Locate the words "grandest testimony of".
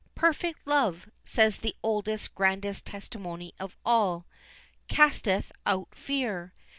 2.33-3.77